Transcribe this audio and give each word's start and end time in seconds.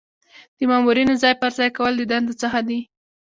د 0.57 0.59
مامورینو 0.69 1.13
ځای 1.23 1.33
پر 1.41 1.51
ځای 1.57 1.69
کول 1.77 1.93
د 1.97 2.01
دندو 2.11 2.33
څخه 2.41 2.59
دي. 2.67 2.79